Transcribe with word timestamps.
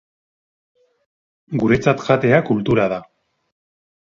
Guretzat 1.65 2.03
jatea 2.07 2.41
kultura 2.51 2.89
da. 2.95 2.99